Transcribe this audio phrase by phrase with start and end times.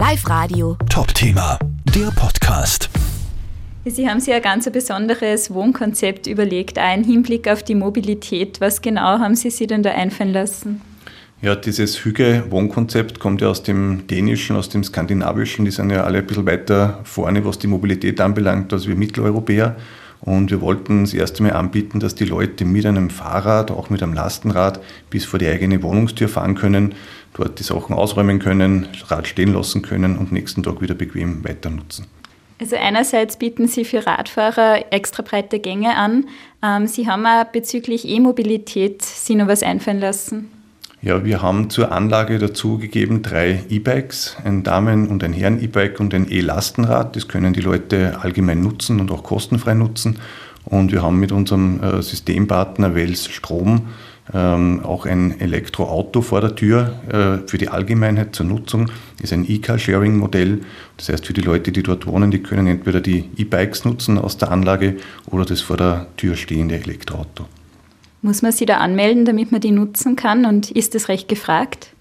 [0.00, 0.78] Live Radio.
[0.88, 1.58] Top Thema,
[1.94, 2.88] der Podcast.
[3.84, 8.62] Sie haben sich ein ganz besonderes Wohnkonzept überlegt, auch im Hinblick auf die Mobilität.
[8.62, 10.80] Was genau haben Sie sich denn da einfallen lassen?
[11.42, 15.66] Ja, dieses Hüge-Wohnkonzept kommt ja aus dem Dänischen, aus dem Skandinavischen.
[15.66, 19.76] Die sind ja alle ein bisschen weiter vorne, was die Mobilität anbelangt, als wir Mitteleuropäer.
[20.22, 24.02] Und wir wollten das erste Mal anbieten, dass die Leute mit einem Fahrrad, auch mit
[24.02, 26.94] einem Lastenrad, bis vor die eigene Wohnungstür fahren können,
[27.34, 31.70] dort die Sachen ausräumen können, Rad stehen lassen können und nächsten Tag wieder bequem weiter
[31.70, 32.06] nutzen.
[32.60, 36.26] Also einerseits bieten Sie für Radfahrer extra breite Gänge an.
[36.62, 40.50] Ähm, Sie haben auch bezüglich E-Mobilität Sie noch was einfallen lassen.
[41.02, 46.12] Ja, wir haben zur Anlage dazu gegeben drei E-Bikes, ein Damen- und ein Herren-E-Bike und
[46.12, 47.16] ein E-Lastenrad.
[47.16, 50.18] Das können die Leute allgemein nutzen und auch kostenfrei nutzen.
[50.66, 53.86] Und wir haben mit unserem äh, Systempartner Wels Strom
[54.34, 58.90] ähm, auch ein Elektroauto vor der Tür äh, für die Allgemeinheit zur Nutzung.
[59.16, 60.60] Das ist ein E-Car-Sharing-Modell.
[60.98, 64.36] Das heißt, für die Leute, die dort wohnen, die können entweder die E-Bikes nutzen aus
[64.36, 64.96] der Anlage
[65.30, 67.46] oder das vor der Tür stehende Elektroauto.
[68.22, 70.44] Muss man sie da anmelden, damit man die nutzen kann?
[70.44, 71.94] Und ist das recht gefragt?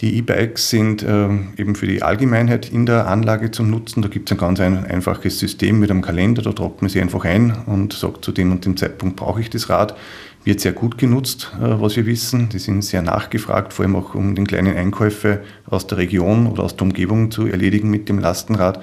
[0.00, 4.00] Die E-Bikes sind äh, eben für die Allgemeinheit in der Anlage zum Nutzen.
[4.00, 6.40] Da gibt es ein ganz ein, einfaches System mit einem Kalender.
[6.40, 9.50] Da tragt man sie einfach ein und sagt, zu dem und dem Zeitpunkt brauche ich
[9.50, 9.96] das Rad.
[10.44, 12.48] Wird sehr gut genutzt, äh, was wir wissen.
[12.48, 16.62] Die sind sehr nachgefragt, vor allem auch um den kleinen Einkäufe aus der Region oder
[16.62, 18.80] aus der Umgebung zu erledigen mit dem Lastenrad.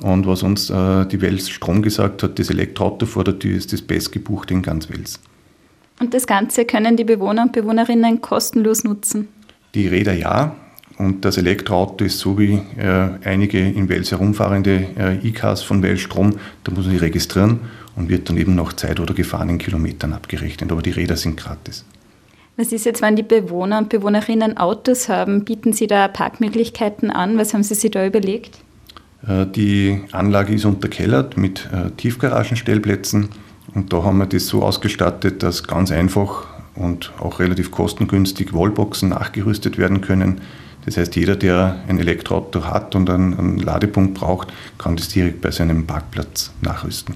[0.00, 3.72] Und was uns äh, die Wels Strom gesagt hat, das Elektroauto vor der Tür ist
[3.72, 5.18] das bestgebuchte in ganz Wels.
[6.00, 9.28] Und das Ganze können die Bewohner und Bewohnerinnen kostenlos nutzen?
[9.74, 10.56] Die Räder ja.
[10.96, 16.00] Und das Elektroauto ist so wie äh, einige in Wels herumfahrende äh, E-Cars von Wels
[16.00, 17.60] Strom, da muss man sich registrieren
[17.96, 20.70] und wird dann eben nach Zeit oder gefahrenen Kilometern abgerechnet.
[20.70, 21.84] Aber die Räder sind gratis.
[22.56, 25.44] Was ist jetzt, wenn die Bewohner und Bewohnerinnen Autos haben?
[25.44, 27.36] Bieten Sie da Parkmöglichkeiten an?
[27.38, 28.58] Was haben Sie sich da überlegt?
[29.26, 33.30] Äh, die Anlage ist unterkellert mit äh, Tiefgaragenstellplätzen
[33.72, 39.10] und da haben wir das so ausgestattet, dass ganz einfach und auch relativ kostengünstig Wallboxen
[39.10, 40.40] nachgerüstet werden können.
[40.84, 45.40] Das heißt, jeder, der ein Elektroauto hat und einen, einen Ladepunkt braucht, kann das direkt
[45.40, 47.14] bei seinem Parkplatz nachrüsten.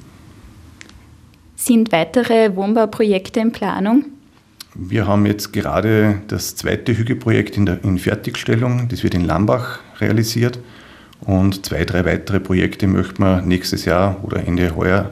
[1.57, 4.07] Sind weitere Wohnbauprojekte in Planung?
[4.75, 8.89] Wir haben jetzt gerade das zweite Hügeprojekt in, der, in Fertigstellung.
[8.89, 10.61] Das wird in Lambach realisiert.
[11.21, 15.11] Und zwei, drei weitere Projekte möchten wir nächstes Jahr oder Ende heuer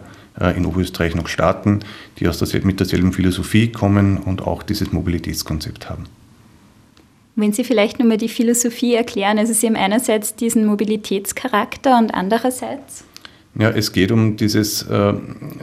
[0.56, 1.80] in Oberösterreich noch starten,
[2.18, 6.04] die aus der, mit derselben Philosophie kommen und auch dieses Mobilitätskonzept haben.
[7.36, 12.14] Wenn Sie vielleicht nur mal die Philosophie erklären, also Sie haben einerseits diesen Mobilitätscharakter und
[12.14, 13.04] andererseits?
[13.58, 15.14] Ja, es geht um dieses äh,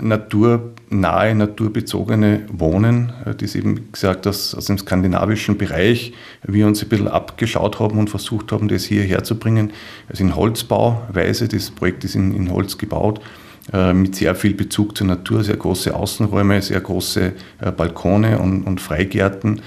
[0.01, 6.13] naturnahe, naturbezogene Wohnen, äh, das eben, gesagt, aus, aus dem skandinavischen Bereich
[6.43, 9.73] wir uns ein bisschen abgeschaut haben und versucht haben, das hierher zu bringen.
[10.09, 14.97] Also in Holzbauweise, das Projekt ist in, in Holz gebaut äh, mit sehr viel Bezug
[14.97, 17.31] zur Natur, sehr große Außenräume, sehr große
[17.61, 19.61] äh, Balkone und, und Freigärten,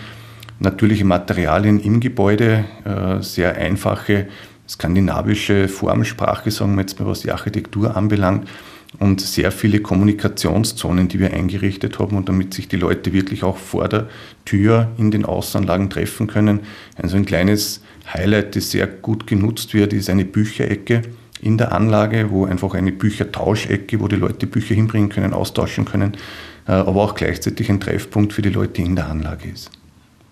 [0.59, 4.29] natürliche Materialien im Gebäude, äh, sehr einfache
[4.69, 8.49] skandinavische Formsprache, sagen wir jetzt mal, was die Architektur anbelangt.
[8.99, 13.59] Und sehr viele Kommunikationszonen, die wir eingerichtet haben und damit sich die Leute wirklich auch
[13.59, 14.09] vor der
[14.45, 16.61] Tür in den Außenanlagen treffen können.
[16.97, 21.03] Also ein kleines Highlight, das sehr gut genutzt wird, ist eine Bücherecke
[21.41, 26.17] in der Anlage, wo einfach eine Büchertauschecke, wo die Leute Bücher hinbringen können, austauschen können,
[26.67, 29.71] äh, aber auch gleichzeitig ein Treffpunkt für die Leute in der Anlage ist.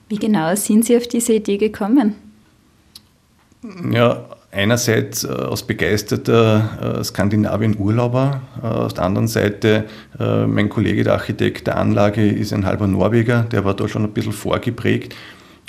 [0.08, 2.14] Wie genau sind Sie auf diese Idee gekommen?
[3.90, 9.84] Ja, einerseits äh, als begeisterter äh, Skandinavien-Urlauber, auf der anderen Seite
[10.18, 14.12] mein Kollege, der Architekt der Anlage, ist ein halber Norweger, der war da schon ein
[14.12, 15.14] bisschen vorgeprägt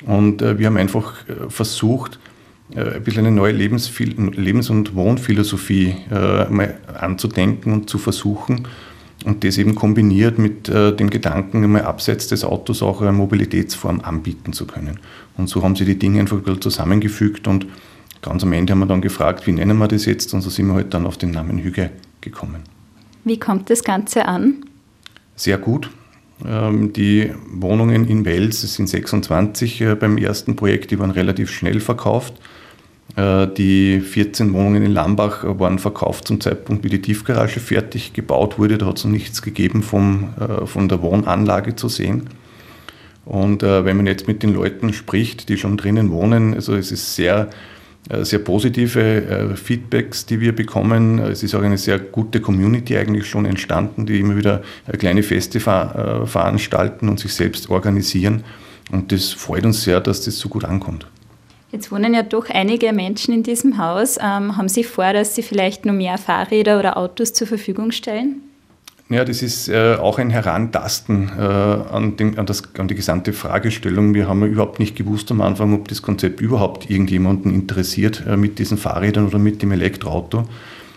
[0.06, 1.14] und wir haben einfach
[1.48, 2.18] versucht,
[2.74, 8.66] ein bisschen eine neue Lebens- und Wohnphilosophie äh, mal anzudenken und zu versuchen.
[9.24, 14.00] Und das eben kombiniert mit äh, dem Gedanken, einmal abseits des Autos auch eine Mobilitätsform
[14.00, 15.00] anbieten zu können.
[15.36, 17.66] Und so haben sie die Dinge einfach ein bisschen zusammengefügt und
[18.22, 20.34] ganz am Ende haben wir dann gefragt, wie nennen wir das jetzt?
[20.34, 21.90] Und so sind wir halt dann auf den Namen Hüge
[22.20, 22.62] gekommen.
[23.24, 24.64] Wie kommt das Ganze an?
[25.34, 25.90] Sehr gut.
[26.44, 31.80] Ähm, die Wohnungen in Wels, es sind 26 beim ersten Projekt, die waren relativ schnell
[31.80, 32.34] verkauft.
[33.16, 38.58] Äh, die 14 Wohnungen in Lambach waren verkauft zum Zeitpunkt, wie die Tiefgarage fertig gebaut
[38.58, 38.78] wurde.
[38.78, 42.28] Da hat es noch nichts gegeben vom, äh, von der Wohnanlage zu sehen.
[43.24, 46.92] Und äh, wenn man jetzt mit den Leuten spricht, die schon drinnen wohnen, also es
[46.92, 47.48] ist sehr,
[48.22, 51.18] sehr positive Feedbacks, die wir bekommen.
[51.18, 54.62] Es ist auch eine sehr gute Community eigentlich schon entstanden, die immer wieder
[54.98, 58.44] kleine Feste veranstalten und sich selbst organisieren.
[58.92, 61.06] Und das freut uns sehr, dass das so gut ankommt.
[61.72, 64.18] Jetzt wohnen ja doch einige Menschen in diesem Haus.
[64.18, 68.40] Ähm, haben Sie vor, dass Sie vielleicht noch mehr Fahrräder oder Autos zur Verfügung stellen?
[69.08, 73.32] Ja, das ist äh, auch ein Herantasten äh, an, den, an, das, an, die gesamte
[73.32, 74.14] Fragestellung.
[74.14, 78.36] Wir haben ja überhaupt nicht gewusst am Anfang, ob das Konzept überhaupt irgendjemanden interessiert äh,
[78.36, 80.48] mit diesen Fahrrädern oder mit dem Elektroauto.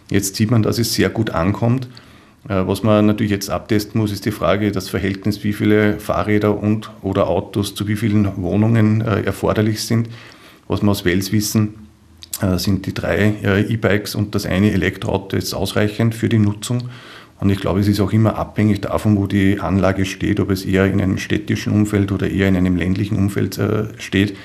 [0.10, 1.88] Jetzt sieht man, dass es sehr gut ankommt.
[2.48, 6.58] Äh, was man natürlich jetzt abtesten muss, ist die Frage, das Verhältnis, wie viele Fahrräder
[6.58, 10.10] und oder Autos zu wie vielen Wohnungen äh, erforderlich sind.
[10.68, 11.88] Was wir aus Wels wissen,
[12.42, 16.90] äh, sind die drei E-Bikes und das eine Elektroauto jetzt ausreichend für die Nutzung.
[17.40, 20.66] Und ich glaube, es ist auch immer abhängig davon, wo die Anlage steht, ob es
[20.66, 24.36] eher in einem städtischen Umfeld oder eher in einem ländlichen Umfeld äh, steht.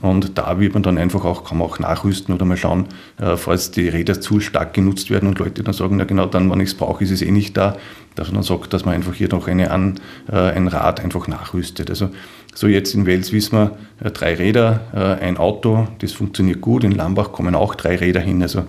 [0.00, 2.86] Und da wird man dann einfach auch, kann man auch nachrüsten oder mal schauen,
[3.20, 6.48] äh, falls die Räder zu stark genutzt werden und Leute dann sagen, na genau dann,
[6.48, 7.76] wann ich es brauche, ist es eh nicht da,
[8.14, 10.00] dass man dann sagt, dass man einfach hier noch eine An,
[10.30, 11.90] äh, ein Rad einfach nachrüstet.
[11.90, 12.08] Also
[12.54, 16.84] so jetzt in Wels wissen wir, äh, drei Räder, ein Auto, das funktioniert gut.
[16.84, 18.42] In Lambach kommen auch drei Räder hin.
[18.42, 18.64] Also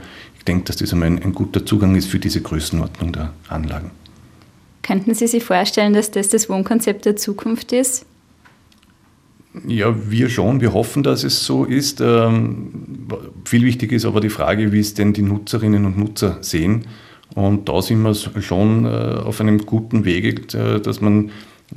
[0.47, 3.91] denke, dass das einmal ein, ein guter Zugang ist für diese Größenordnung der Anlagen.
[4.81, 8.05] Könnten Sie sich vorstellen, dass das das Wohnkonzept der Zukunft ist?
[9.67, 10.61] Ja, wir schon.
[10.61, 12.01] Wir hoffen, dass es so ist.
[12.01, 13.07] Ähm,
[13.45, 16.87] viel wichtiger ist aber die Frage, wie es denn die Nutzerinnen und Nutzer sehen.
[17.35, 21.31] Und da sind wir schon äh, auf einem guten Wege, äh, dass man,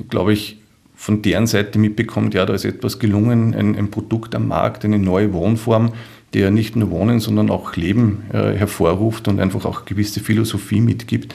[0.09, 0.57] glaube ich,
[0.95, 4.97] von deren Seite mitbekommt, ja, da ist etwas gelungen, ein, ein Produkt am Markt, eine
[4.97, 5.93] neue Wohnform,
[6.33, 11.33] der nicht nur Wohnen, sondern auch Leben äh, hervorruft und einfach auch gewisse Philosophie mitgibt.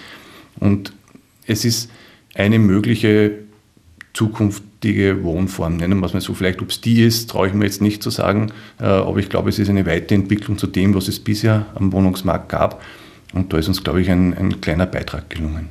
[0.61, 0.93] Und
[1.47, 1.91] es ist
[2.35, 3.33] eine mögliche
[4.13, 6.35] zukünftige Wohnform, nennen wir es mal so.
[6.35, 9.29] Vielleicht, ob es die ist, traue ich mir jetzt nicht zu sagen, äh, aber ich
[9.29, 12.83] glaube, es ist eine Weiterentwicklung zu dem, was es bisher am Wohnungsmarkt gab.
[13.33, 15.69] Und da ist uns, glaube ich, ein, ein kleiner Beitrag gelungen.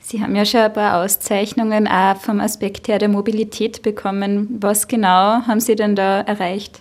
[0.00, 4.58] Sie haben ja schon ein paar Auszeichnungen auch vom Aspekt her der Mobilität bekommen.
[4.60, 6.80] Was genau haben Sie denn da erreicht?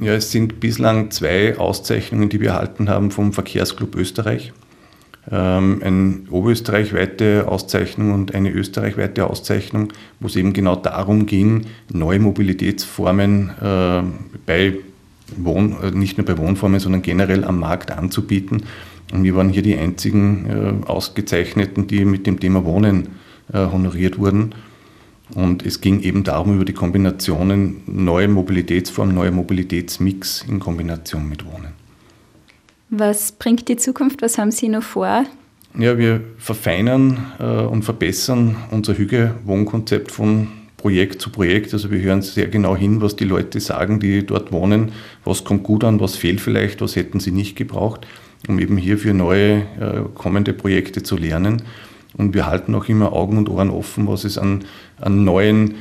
[0.00, 4.52] Ja, es sind bislang zwei Auszeichnungen, die wir erhalten haben vom Verkehrsclub Österreich.
[5.30, 12.18] Ähm, eine oberösterreichweite Auszeichnung und eine österreichweite Auszeichnung, wo es eben genau darum ging, neue
[12.18, 14.02] Mobilitätsformen äh,
[14.44, 14.74] bei
[15.36, 18.64] Wohn, äh, nicht nur bei Wohnformen, sondern generell am Markt anzubieten.
[19.12, 24.54] Und wir waren hier die einzigen äh, Ausgezeichneten, die mit dem Thema Wohnen honoriert wurden.
[25.34, 31.46] Und es ging eben darum, über die Kombinationen neue Mobilitätsformen, neue Mobilitätsmix in Kombination mit
[31.46, 31.72] Wohnen.
[32.90, 34.20] Was bringt die Zukunft?
[34.22, 35.24] Was haben Sie noch vor?
[35.76, 41.72] Ja, wir verfeinern äh, und verbessern unser Hüge-Wohnkonzept von Projekt zu Projekt.
[41.72, 44.92] Also wir hören sehr genau hin, was die Leute sagen, die dort wohnen.
[45.24, 48.06] Was kommt gut an, was fehlt vielleicht, was hätten sie nicht gebraucht,
[48.46, 51.62] um eben hier für neue äh, kommende Projekte zu lernen.
[52.16, 54.64] Und wir halten auch immer Augen und Ohren offen, was es an,
[55.00, 55.76] an neuen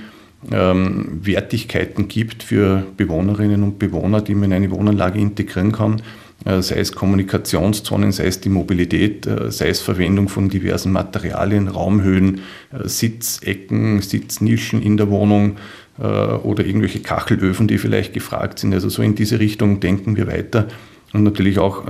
[0.51, 6.01] ähm, Wertigkeiten gibt für Bewohnerinnen und Bewohner, die man in eine Wohnanlage integrieren kann.
[6.45, 11.69] Äh, sei es Kommunikationszonen, sei es die Mobilität, äh, sei es Verwendung von diversen Materialien,
[11.69, 12.41] Raumhöhen,
[12.71, 15.57] äh, Sitzecken, Sitznischen in der Wohnung
[15.95, 18.73] oder irgendwelche Kachelöfen, die vielleicht gefragt sind.
[18.73, 20.67] Also so in diese Richtung denken wir weiter
[21.13, 21.83] und natürlich auch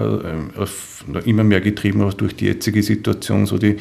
[1.23, 3.77] immer mehr getrieben durch die jetzige Situation, so die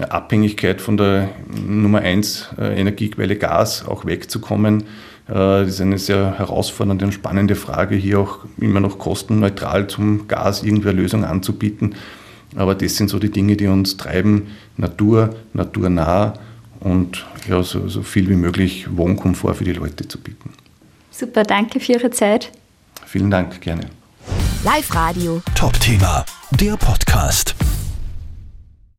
[0.00, 1.30] Abhängigkeit von der
[1.66, 4.82] Nummer 1 äh, Energiequelle Gas auch wegzukommen.
[5.28, 10.28] Äh, das ist eine sehr herausfordernde und spannende Frage, hier auch immer noch kostenneutral zum
[10.28, 11.94] Gas irgendeine Lösung anzubieten.
[12.54, 16.34] Aber das sind so die Dinge, die uns treiben, Natur, naturnah
[16.80, 20.50] und ja, so, so viel wie möglich Wohnkomfort für die Leute zu bieten.
[21.10, 22.52] Super, danke für Ihre Zeit.
[23.06, 23.86] Vielen Dank, gerne.
[24.64, 25.42] Live Radio.
[25.54, 27.54] Top Thema, der Podcast.